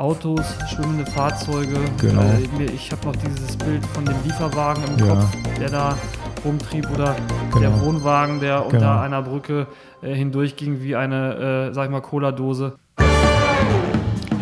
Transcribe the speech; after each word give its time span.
Autos, 0.00 0.56
schwimmende 0.72 1.04
Fahrzeuge. 1.10 1.74
Genau. 1.98 2.22
Äh, 2.58 2.64
ich 2.74 2.90
habe 2.90 3.06
noch 3.06 3.16
dieses 3.16 3.54
Bild 3.58 3.84
von 3.86 4.04
dem 4.06 4.14
Lieferwagen 4.24 4.82
im 4.96 4.98
Ja. 5.06 5.14
Kopf, 5.14 5.26
der 5.60 5.68
da 5.68 5.94
rumtrieb 6.42 6.88
oder 6.90 7.14
Genau. 7.52 7.60
der 7.60 7.80
Wohnwagen, 7.82 8.40
der 8.40 8.64
unter 8.64 8.78
Genau. 8.78 8.98
einer 9.00 9.20
Brücke 9.22 9.66
äh, 10.02 10.14
hindurchging 10.14 10.82
wie 10.82 10.96
eine, 10.96 11.68
äh, 11.70 11.74
sag 11.74 11.84
ich 11.84 11.90
mal, 11.90 12.00
Cola-Dose. 12.00 12.76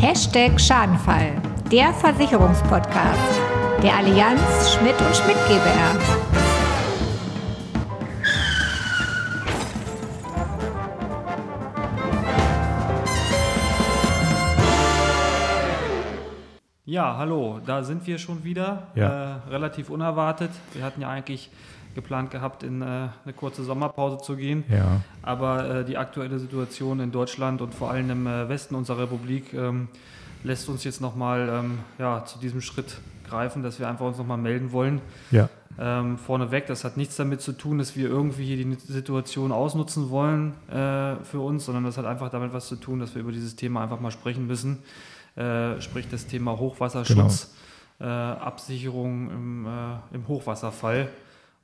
Hashtag 0.01 0.61
Schadenfall, 0.61 1.33
der 1.73 1.93
Versicherungspodcast 1.93 3.19
der 3.83 3.97
Allianz 3.97 4.41
Schmidt 4.79 4.95
und 5.01 5.17
Schmidt 5.17 5.37
GbR. 5.49 6.38
Ja, 16.89 17.19
hallo, 17.19 17.61
da 17.67 17.85
sind 17.85 18.07
wir 18.07 18.17
schon 18.17 18.45
wieder. 18.45 18.87
Ja. 18.95 19.35
Äh, 19.35 19.51
relativ 19.51 19.91
unerwartet. 19.91 20.49
Wir 20.73 20.83
hatten 20.83 21.03
ja 21.03 21.11
eigentlich 21.11 21.51
geplant 21.95 22.31
gehabt, 22.31 22.63
in 22.63 22.81
äh, 22.81 22.85
eine 22.85 23.35
kurze 23.37 23.63
Sommerpause 23.63 24.17
zu 24.25 24.37
gehen. 24.37 24.65
Ja, 24.71 25.03
Aber 25.21 25.81
äh, 25.81 25.85
die 25.85 25.99
aktuelle 25.99 26.39
Situation 26.39 27.01
in 27.01 27.13
Deutschland 27.13 27.61
und 27.61 27.75
vor 27.75 27.91
allem 27.91 28.09
im 28.09 28.27
äh, 28.27 28.49
Westen 28.49 28.75
unserer 28.75 29.03
Republik 29.03 29.53
ähm, 29.53 29.89
lässt 30.45 30.71
uns 30.71 30.83
jetzt 30.83 31.03
nochmal 31.03 31.51
ähm, 31.53 31.79
ja, 31.99 32.25
zu 32.25 32.39
diesem 32.39 32.63
Schritt 32.63 32.97
greifen, 33.29 33.63
dass 33.63 33.79
wir 33.79 33.87
einfach 33.87 34.07
uns 34.07 34.17
nochmal 34.17 34.39
melden 34.39 34.73
wollen. 34.73 35.03
ja, 35.31 35.51
Ähm, 35.79 36.17
vorneweg, 36.17 36.69
das 36.69 36.85
hat 36.85 36.97
nichts 36.97 37.17
damit 37.17 37.43
zu 37.43 37.53
tun, 37.53 37.77
dass 37.77 37.97
wir 37.97 38.09
irgendwie 38.09 38.47
hier 38.47 38.57
die 38.57 38.77
Situation 38.91 39.53
ausnutzen 39.53 40.09
wollen 40.09 40.55
äh, 40.71 41.23
für 41.23 41.41
uns, 41.41 41.67
sondern 41.67 41.85
das 41.85 41.99
hat 41.99 42.07
einfach 42.07 42.31
damit 42.31 42.55
was 42.55 42.67
zu 42.67 42.77
tun, 42.77 42.99
dass 42.99 43.15
wir 43.15 43.21
über 43.21 43.33
dieses 43.33 43.57
Thema 43.57 43.83
einfach 43.83 44.01
mal 44.01 44.11
sprechen 44.11 44.47
müssen. 44.47 44.79
Äh, 45.39 45.81
sprich 45.81 46.09
das 46.09 46.27
Thema 46.27 46.59
Hochwasserschutz, 46.59 47.55
äh, 48.01 48.05
Absicherung 48.05 49.31
im, 49.31 49.67
äh, 49.67 50.17
im 50.17 50.27
Hochwasserfall. 50.27 51.09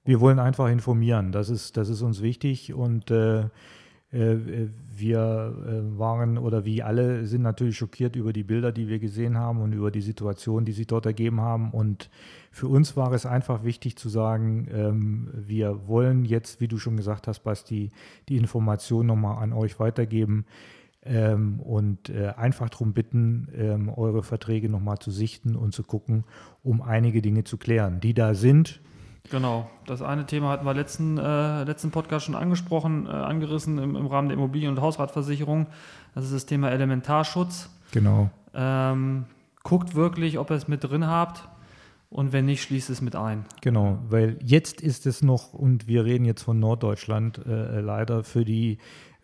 wir 0.05 0.21
wollen 0.21 0.39
einfach 0.39 0.69
informieren. 0.69 1.33
Das 1.33 1.49
ist, 1.49 1.77
das 1.77 1.89
ist 1.89 2.01
uns 2.01 2.23
wichtig 2.23 2.73
und 2.73 3.11
äh, 3.11 3.41
äh, 3.41 4.37
wir 4.97 5.57
waren 5.97 6.39
oder 6.39 6.65
wie 6.65 6.85
alle 6.85 7.27
sind 7.27 7.43
natürlich 7.43 7.77
schockiert 7.77 8.15
über 8.15 8.33
die 8.33 8.45
Bilder, 8.45 8.71
die 8.71 8.87
wir 8.87 9.01
gesehen 9.01 9.37
haben 9.37 9.61
und 9.61 9.73
über 9.73 9.91
die 9.91 10.03
Situation, 10.03 10.65
die 10.65 10.71
sich 10.71 10.87
dort 10.87 11.07
ergeben 11.07 11.41
haben. 11.41 11.73
Und 11.73 12.11
für 12.53 12.69
uns 12.69 12.97
war 12.97 13.13
es 13.13 13.27
einfach 13.27 13.65
wichtig 13.65 13.97
zu 13.97 14.09
sagen, 14.09 14.69
ähm, 14.73 15.31
wir 15.35 15.89
wollen 15.89 16.25
jetzt, 16.25 16.61
wie 16.61 16.69
du 16.69 16.79
schon 16.79 16.97
gesagt 16.97 17.27
hast, 17.27 17.41
Basti, 17.41 17.91
die 18.29 18.37
Information 18.37 19.07
nochmal 19.07 19.43
an 19.43 19.53
euch 19.53 19.81
weitergeben. 19.81 20.45
Ähm, 21.07 21.61
und 21.61 22.09
äh, 22.09 22.33
einfach 22.37 22.71
darum 22.71 22.95
bitten, 22.95 23.49
ähm, 23.55 23.89
eure 23.91 24.23
Verträge 24.23 24.69
nochmal 24.69 24.99
zu 24.99 25.11
sichten 25.11 25.55
und 25.55 25.75
zu 25.75 25.83
gucken, 25.83 26.25
um 26.63 26.81
einige 26.81 27.21
Dinge 27.21 27.45
zu 27.45 27.59
klären, 27.59 28.01
die 28.01 28.15
da 28.15 28.35
sind. 28.35 28.81
Genau, 29.31 29.71
das 29.87 30.03
eine 30.03 30.27
Thema 30.27 30.51
hatten 30.51 30.67
wir 30.67 30.75
letzten, 30.75 31.19
äh, 31.19 31.65
letzten 31.65 31.91
Podcast 31.91 32.27
schon 32.27 32.35
angesprochen, 32.35 33.07
äh, 33.07 33.11
angerissen 33.11 33.79
im, 33.79 33.97
im 33.97 34.07
Rahmen 34.07 34.29
der 34.29 34.37
Immobilien- 34.37 34.71
und 34.71 34.81
Hausratversicherung. 34.81 35.67
Das 36.15 36.25
ist 36.25 36.35
das 36.35 36.47
Thema 36.47 36.71
Elementarschutz. 36.71 37.71
Genau. 37.93 38.31
Ähm, 38.55 39.25
guckt 39.63 39.95
wirklich, 39.95 40.39
ob 40.39 40.51
ihr 40.51 40.57
es 40.57 40.69
mit 40.69 40.85
drin 40.85 41.07
habt 41.07 41.49
und 42.15 42.33
wenn 42.33 42.45
nicht, 42.45 42.63
schließt 42.63 42.91
es 42.91 43.01
mit 43.01 43.17
ein. 43.17 43.45
Genau, 43.61 43.99
weil 44.09 44.39
jetzt 44.41 44.81
ist 44.81 45.05
es 45.05 45.21
noch, 45.23 45.53
und 45.53 45.89
wir 45.89 46.05
reden 46.05 46.25
jetzt 46.25 46.43
von 46.43 46.61
Norddeutschland, 46.61 47.45
äh, 47.45 47.81
leider 47.81 48.23
für 48.23 48.45
die 48.45 48.79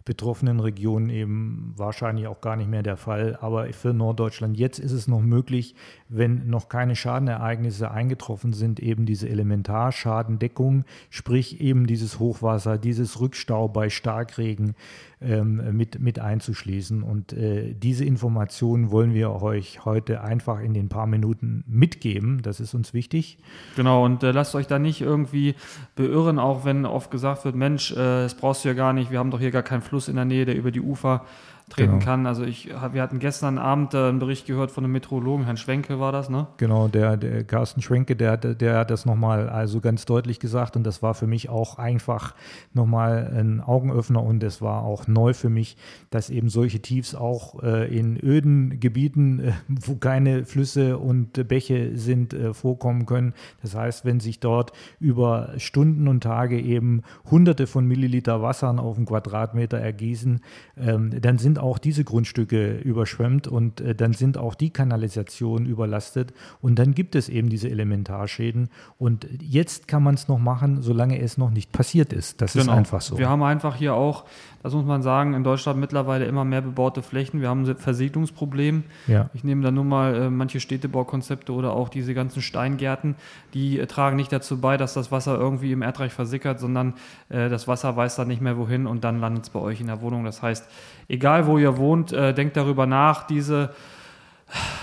betroffenen 0.05 0.61
Regionen 0.61 1.11
eben 1.11 1.73
wahrscheinlich 1.77 2.27
auch 2.27 2.41
gar 2.41 2.57
nicht 2.57 2.71
mehr 2.71 2.83
der 2.83 2.97
Fall. 2.97 3.39
Aber 3.41 3.67
für 3.73 3.93
Norddeutschland 3.93 4.59
jetzt 4.59 4.79
ist 4.79 4.93
es 4.93 5.09
noch 5.09 5.21
möglich, 5.21 5.75
wenn 6.09 6.49
noch 6.49 6.69
keine 6.69 6.97
Schadenereignisse 6.97 7.91
eingetroffen 7.91 8.53
sind, 8.53 8.81
eben 8.81 9.07
diese 9.07 9.29
Elementarschadendeckung, 9.29 10.85
sprich 11.11 11.61
eben 11.61 11.87
dieses 11.87 12.19
Hochwasser, 12.19 12.79
dieses 12.79 13.21
Rückstau 13.21 13.69
bei 13.69 13.91
Starkregen 13.91 14.75
ähm, 15.23 15.77
mit, 15.77 16.01
mit 16.01 16.19
einzuschließen. 16.19 17.03
Und 17.03 17.35
äh, 17.35 17.75
diese 17.75 18.07
Informationen 18.07 18.91
wollen 18.91 19.13
wir 19.13 19.31
euch 19.43 19.85
heute 19.85 20.23
einfach 20.23 20.61
in 20.61 20.73
den 20.73 20.89
paar 20.89 21.07
Minuten 21.07 21.63
mitgeben. 21.67 22.41
Das 22.41 22.59
ist 22.59 22.73
uns 22.73 22.95
wichtig. 22.95 23.37
Genau, 23.77 24.05
und 24.05 24.23
äh, 24.23 24.31
lasst 24.31 24.55
euch 24.55 24.67
da 24.67 24.79
nicht 24.79 25.03
irgendwie 25.03 25.57
beirren, 25.95 26.39
auch 26.39 26.65
wenn 26.65 26.87
oft 26.87 27.11
gesagt 27.11 27.45
wird, 27.45 27.55
Mensch, 27.55 27.93
äh, 27.93 27.97
das 27.97 28.35
brauchst 28.35 28.65
du 28.65 28.71
ja 28.71 28.75
gar 28.75 28.95
nicht, 28.95 29.11
wir 29.11 29.19
haben 29.19 29.31
doch 29.31 29.41
hier 29.41 29.51
gar 29.51 29.63
keinen 29.63 29.83
Fluss 29.91 30.09
in 30.09 30.15
der 30.15 30.25
Nähe, 30.25 30.45
der 30.47 30.57
über 30.57 30.71
die 30.71 30.81
Ufer 30.81 31.27
treten 31.71 31.93
Genau. 31.93 32.05
kann. 32.05 32.27
Also 32.27 32.45
ich, 32.45 32.69
wir 32.69 33.03
hatten 33.03 33.19
gestern 33.19 33.59
Abend 33.59 33.95
äh, 33.95 34.09
einen 34.09 34.19
Bericht 34.19 34.47
gehört 34.47 34.71
von 34.71 34.85
einem 34.85 34.93
Meteorologen, 34.93 35.45
Herrn 35.45 35.57
Schwenke 35.57 36.01
war 36.01 36.13
das, 36.13 36.29
ne? 36.29 36.49
Genau, 36.59 36.89
der, 36.89 37.17
der 37.17 37.45
Carsten 37.45 37.81
Schwenke, 37.81 38.17
der, 38.17 38.37
der, 38.37 38.79
hat 38.79 38.91
das 38.91 39.07
nochmal 39.07 39.49
also 39.49 39.81
ganz 39.81 40.05
deutlich 40.05 40.41
gesagt 40.41 40.77
und 40.77 40.85
das 40.85 41.03
war 41.03 41.15
für 41.15 41.27
mich 41.27 41.49
auch 41.49 41.79
einfach 41.79 42.35
nochmal 42.73 43.33
ein 43.35 43.61
Augenöffner 43.61 44.23
und 44.23 44.43
es 44.43 44.61
war 44.61 44.83
auch 44.83 45.07
neu 45.07 45.33
für 45.33 45.49
mich, 45.49 45.77
dass 46.11 46.31
eben 46.31 46.49
solche 46.49 46.81
Tiefs 46.81 47.15
auch 47.15 47.63
äh, 47.63 47.97
in 47.97 48.19
öden 48.23 48.81
Gebieten, 48.81 49.41
äh, 49.41 49.53
wo 49.69 49.95
keine 49.95 50.45
Flüsse 50.45 50.99
und 50.99 51.39
äh, 51.39 51.45
Bäche 51.45 51.97
sind, 51.97 52.35
äh, 52.35 52.53
vorkommen 52.53 53.07
können. 53.07 53.35
Das 53.63 53.75
heißt, 53.75 54.05
wenn 54.05 54.21
sich 54.21 54.41
dort 54.41 54.73
über 54.99 55.53
Stunden 55.59 56.09
und 56.09 56.23
Tage 56.23 56.61
eben 56.61 57.03
hunderte 57.31 57.67
von 57.67 57.87
Milliliter 57.87 58.43
Wassern 58.43 58.79
auf 58.79 58.97
einen 58.97 59.07
Quadratmeter 59.07 59.79
ergießen, 59.79 60.41
ähm, 60.77 61.11
dann 61.21 61.39
sind 61.39 61.60
auch 61.61 61.79
diese 61.79 62.05
Grundstücke 62.05 62.79
überschwemmt 62.79 63.47
und 63.47 63.81
äh, 63.81 63.95
dann 63.95 64.13
sind 64.13 64.39
auch 64.39 64.55
die 64.55 64.71
Kanalisationen 64.71 65.67
überlastet 65.67 66.33
und 66.61 66.79
dann 66.79 66.95
gibt 66.95 67.15
es 67.15 67.29
eben 67.29 67.49
diese 67.49 67.69
Elementarschäden 67.69 68.69
und 68.99 69.27
jetzt 69.41 69.89
kann 69.89 70.03
man 70.03 70.15
es 70.15 70.29
noch 70.29 70.39
machen, 70.39 70.83
solange 70.83 71.21
es 71.21 71.39
noch 71.39 71.51
nicht 71.51 71.73
passiert 71.73 72.13
ist. 72.13 72.41
Das 72.41 72.57
ist 72.57 72.69
einfach 72.69 73.01
so. 73.01 73.15
Genau. 73.15 73.27
Wir 73.27 73.31
haben 73.31 73.43
einfach 73.43 73.77
hier 73.77 73.95
auch, 73.95 74.25
das 74.63 74.75
muss 74.75 74.85
man 74.85 75.03
sagen, 75.03 75.35
in 75.35 75.45
Deutschland 75.45 75.79
mittlerweile 75.79 76.27
immer 76.27 76.45
mehr 76.45 76.61
bebaute 76.61 77.03
Flächen. 77.03 77.41
Wir 77.41 77.49
haben 77.49 77.65
ein 77.65 77.77
Versiegelungsproblem. 77.77 78.85
Ja. 79.07 79.31
Ich 79.35 79.45
nehme 79.45 79.63
da 79.63 79.71
nur 79.71 79.85
mal 79.85 80.15
äh, 80.15 80.31
manche 80.31 80.61
Städtebaukonzepte 80.61 81.53
oder 81.53 81.73
auch 81.73 81.89
diese 81.89 82.15
ganzen 82.15 82.43
Steingärten, 82.43 83.17
die 83.55 83.79
äh, 83.79 83.87
tragen 83.87 84.17
nicht 84.17 84.33
dazu 84.33 84.61
bei, 84.61 84.77
dass 84.77 84.95
das 84.95 85.11
Wasser 85.11 85.39
irgendwie 85.39 85.73
im 85.73 85.83
Erdreich 85.83 86.13
versickert, 86.13 86.61
sondern 86.61 86.95
äh, 87.29 87.49
das 87.49 87.69
Wasser 87.69 87.97
weiß 87.97 88.17
dann 88.17 88.29
nicht 88.29 88.41
mehr 88.41 88.57
wohin 88.57 88.87
und 88.87 89.05
dann 89.05 89.21
landet 89.21 89.45
es 89.45 89.51
bei 89.51 89.61
euch 89.61 89.81
in 89.81 89.87
der 89.87 90.01
Wohnung. 90.03 90.25
Das 90.25 90.43
heißt, 90.43 90.69
egal 91.09 91.47
wo 91.47 91.50
ihr 91.59 91.77
wohnt, 91.77 92.13
äh, 92.13 92.33
denkt 92.35 92.57
darüber 92.57 92.87
nach, 92.87 93.27
diese 93.27 93.71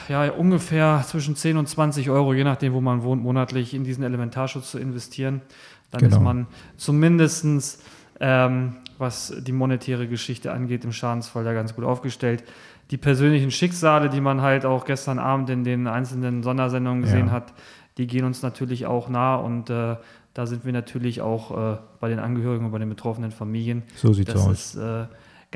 ja, 0.07 0.29
ungefähr 0.31 1.03
zwischen 1.05 1.35
10 1.35 1.57
und 1.57 1.67
20 1.67 2.09
Euro, 2.09 2.33
je 2.33 2.43
nachdem, 2.45 2.73
wo 2.73 2.79
man 2.81 3.03
wohnt, 3.03 3.21
monatlich 3.21 3.73
in 3.73 3.83
diesen 3.83 4.03
Elementarschutz 4.03 4.71
zu 4.71 4.79
investieren. 4.79 5.41
Dann 5.91 6.01
Genau. 6.01 6.15
ist 6.17 6.21
man 6.21 6.47
zumindestens 6.77 7.79
ähm, 8.19 8.77
was 8.97 9.31
die 9.41 9.51
monetäre 9.51 10.07
Geschichte 10.07 10.51
angeht, 10.51 10.83
im 10.83 10.91
Schadensfall 10.91 11.43
da 11.43 11.53
ganz 11.53 11.75
gut 11.75 11.85
aufgestellt. 11.85 12.43
Die 12.89 12.97
persönlichen 12.97 13.51
Schicksale, 13.51 14.09
die 14.09 14.21
man 14.21 14.41
halt 14.41 14.65
auch 14.65 14.85
gestern 14.85 15.19
Abend 15.19 15.51
in 15.51 15.63
den 15.63 15.85
einzelnen 15.85 16.41
Sondersendungen 16.41 17.03
gesehen 17.03 17.27
Ja. 17.27 17.31
hat, 17.33 17.53
die 17.99 18.07
gehen 18.07 18.25
uns 18.25 18.41
natürlich 18.41 18.87
auch 18.87 19.07
nah 19.09 19.35
und 19.35 19.69
äh, 19.69 19.97
da 20.33 20.45
sind 20.47 20.65
wir 20.65 20.73
natürlich 20.73 21.21
auch 21.21 21.73
äh, 21.75 21.77
bei 21.99 22.09
den 22.09 22.17
Angehörigen 22.17 22.65
und 22.65 22.71
bei 22.71 22.79
den 22.79 22.89
betroffenen 22.89 23.29
Familien. 23.31 23.83
So 23.95 24.13
sieht's 24.13 24.33
das 24.33 24.41
aus. 24.47 24.51
ist 24.51 24.75
äh, 24.77 25.05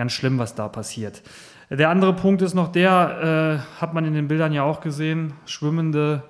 ganz 0.01 0.13
schlimm, 0.13 0.39
was 0.39 0.55
da 0.55 0.67
passiert. 0.67 1.21
Der 1.69 1.89
andere 1.89 2.13
Punkt 2.13 2.41
ist 2.41 2.55
noch 2.55 2.69
der, 2.71 3.61
äh, 3.77 3.79
hat 3.81 3.93
man 3.93 4.03
in 4.03 4.15
den 4.15 4.27
Bildern 4.27 4.51
ja 4.51 4.63
auch 4.63 4.81
gesehen, 4.81 5.33
schwimmende 5.45 6.23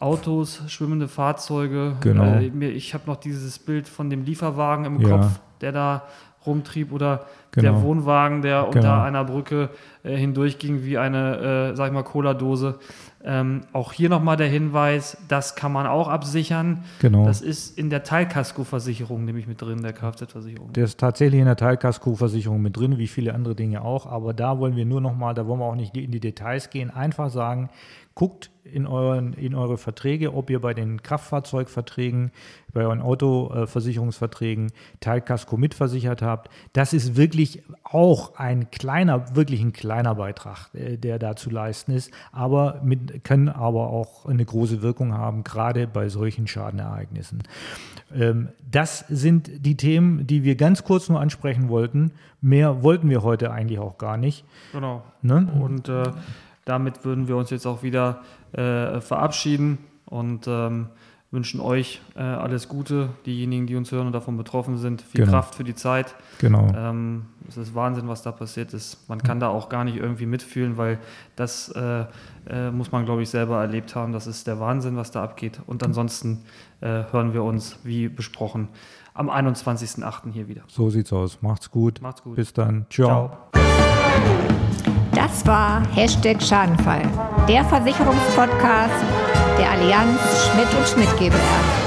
Autos, 0.00 0.62
schwimmende 0.66 1.06
Fahrzeuge. 1.06 1.94
Genau. 2.00 2.24
Äh, 2.40 2.48
ich 2.70 2.92
habe 2.92 3.04
noch 3.06 3.14
dieses 3.16 3.60
Bild 3.60 3.86
von 3.88 4.10
dem 4.10 4.24
Lieferwagen 4.24 4.84
im 4.84 5.00
Ja. 5.00 5.08
Kopf, 5.10 5.26
der 5.60 5.70
da 5.70 6.02
rumtrieb 6.44 6.90
oder 6.92 7.26
der 7.54 7.62
Genau. 7.62 7.82
Wohnwagen, 7.82 8.42
der 8.42 8.66
unter 8.66 8.80
Genau. 8.80 9.02
einer 9.02 9.22
Brücke 9.24 9.70
äh, 10.02 10.16
hindurchging 10.16 10.84
wie 10.84 10.98
eine, 10.98 11.70
äh, 11.70 11.76
sag 11.76 11.86
ich 11.86 11.92
mal, 11.92 12.02
Cola-Dose. 12.02 12.80
Ähm, 13.26 13.62
auch 13.72 13.94
hier 13.94 14.10
nochmal 14.10 14.36
der 14.36 14.48
Hinweis, 14.48 15.16
das 15.28 15.56
kann 15.56 15.72
man 15.72 15.86
auch 15.86 16.08
absichern. 16.08 16.84
Genau. 17.00 17.24
Das 17.24 17.40
ist 17.40 17.78
in 17.78 17.88
der 17.88 18.02
Teilkaskoversicherung 18.02 19.24
nämlich 19.24 19.46
mit 19.46 19.62
drin, 19.62 19.82
der 19.82 19.94
Kfz-Versicherung. 19.94 20.74
Der 20.74 20.84
ist 20.84 21.00
tatsächlich 21.00 21.40
in 21.40 21.46
der 21.46 21.56
Teilkaskoversicherung 21.56 22.60
mit 22.60 22.76
drin, 22.76 22.98
wie 22.98 23.08
viele 23.08 23.34
andere 23.34 23.54
Dinge 23.54 23.82
auch. 23.82 24.04
Aber 24.04 24.34
da 24.34 24.58
wollen 24.58 24.76
wir 24.76 24.84
nur 24.84 25.00
noch 25.00 25.16
mal, 25.16 25.32
da 25.32 25.46
wollen 25.46 25.60
wir 25.60 25.64
auch 25.64 25.74
nicht 25.74 25.96
in 25.96 26.10
die 26.10 26.20
Details 26.20 26.68
gehen, 26.68 26.90
einfach 26.90 27.30
sagen, 27.30 27.70
guckt 28.14 28.50
in, 28.64 28.86
euren, 28.86 29.32
in 29.32 29.54
eure 29.54 29.76
Verträge, 29.76 30.34
ob 30.34 30.48
ihr 30.48 30.60
bei 30.60 30.72
den 30.72 31.02
Kraftfahrzeugverträgen, 31.02 32.30
bei 32.72 32.82
euren 32.82 33.02
Autoversicherungsverträgen 33.02 34.72
Teilkasko 35.00 35.56
mitversichert 35.56 36.22
habt. 36.22 36.48
Das 36.72 36.92
ist 36.92 37.16
wirklich 37.16 37.62
auch 37.82 38.36
ein 38.36 38.70
kleiner, 38.70 39.34
wirklich 39.34 39.60
ein 39.60 39.72
kleiner 39.72 40.14
Beitrag, 40.14 40.70
äh, 40.74 40.96
der 40.96 41.18
da 41.18 41.36
zu 41.36 41.50
leisten 41.50 41.92
ist, 41.92 42.10
aber 42.32 42.80
mit, 42.84 43.13
können 43.22 43.48
aber 43.48 43.90
auch 43.90 44.26
eine 44.26 44.44
große 44.44 44.82
Wirkung 44.82 45.14
haben, 45.14 45.44
gerade 45.44 45.86
bei 45.86 46.08
solchen 46.08 46.46
Schadenereignissen. 46.46 47.42
Ähm, 48.14 48.48
das 48.70 49.04
sind 49.08 49.64
die 49.64 49.76
Themen, 49.76 50.26
die 50.26 50.44
wir 50.44 50.56
ganz 50.56 50.84
kurz 50.84 51.08
nur 51.08 51.20
ansprechen 51.20 51.68
wollten. 51.68 52.12
Mehr 52.40 52.82
wollten 52.82 53.08
wir 53.08 53.22
heute 53.22 53.50
eigentlich 53.50 53.78
auch 53.78 53.98
gar 53.98 54.16
nicht. 54.16 54.44
Genau. 54.72 55.02
Ne? 55.22 55.48
Und 55.60 55.88
äh, 55.88 56.10
damit 56.64 57.04
würden 57.04 57.28
wir 57.28 57.36
uns 57.36 57.50
jetzt 57.50 57.66
auch 57.66 57.82
wieder 57.82 58.22
äh, 58.52 59.00
verabschieden 59.00 59.78
und 60.06 60.46
ähm, 60.46 60.88
wünschen 61.34 61.60
euch 61.60 62.00
äh, 62.16 62.20
alles 62.20 62.68
Gute, 62.68 63.10
diejenigen, 63.26 63.66
die 63.66 63.76
uns 63.76 63.92
hören 63.92 64.06
und 64.06 64.12
davon 64.12 64.36
betroffen 64.38 64.78
sind. 64.78 65.02
Viel 65.02 65.20
Genau. 65.20 65.32
Kraft 65.32 65.54
für 65.54 65.64
die 65.64 65.74
Zeit. 65.74 66.14
Genau. 66.38 66.72
Ähm, 66.74 67.26
es 67.46 67.58
ist 67.58 67.74
Wahnsinn, 67.74 68.08
was 68.08 68.22
da 68.22 68.32
passiert 68.32 68.72
ist. 68.72 69.06
Man 69.08 69.22
kann 69.22 69.40
da 69.40 69.48
auch 69.48 69.68
gar 69.68 69.84
nicht 69.84 69.96
irgendwie 69.96 70.24
mitfühlen, 70.26 70.78
weil 70.78 70.98
das 71.36 71.68
äh, 71.70 72.04
äh, 72.48 72.70
muss 72.70 72.90
man, 72.92 73.04
glaube 73.04 73.22
ich, 73.22 73.28
selber 73.28 73.60
erlebt 73.60 73.94
haben. 73.94 74.12
Das 74.12 74.26
ist 74.26 74.46
der 74.46 74.60
Wahnsinn, 74.60 74.96
was 74.96 75.10
da 75.10 75.22
abgeht. 75.22 75.60
Und 75.66 75.82
ansonsten 75.82 76.44
äh, 76.80 77.02
hören 77.10 77.34
wir 77.34 77.42
uns, 77.42 77.78
wie 77.82 78.08
besprochen, 78.08 78.68
am 79.12 79.28
21.08. 79.28 80.32
hier 80.32 80.48
wieder. 80.48 80.62
So 80.68 80.88
sieht's 80.88 81.12
aus. 81.12 81.42
Macht's 81.42 81.70
gut. 81.70 82.00
Macht's 82.00 82.22
gut. 82.22 82.36
Bis 82.36 82.52
dann. 82.52 82.86
Ciao. 82.90 83.30
Das 85.12 85.46
war 85.46 85.86
Hashtag 85.94 86.42
Schadenfall, 86.42 87.02
der 87.48 87.64
Versicherungspodcast 87.64 89.33
der 89.58 89.70
Allianz 89.70 90.20
Schmidt 90.46 90.68
und 90.74 90.88
Schmidt 90.88 91.16
GbR. 91.18 91.83